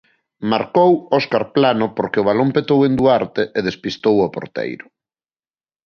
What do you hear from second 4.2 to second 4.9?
o porteiro.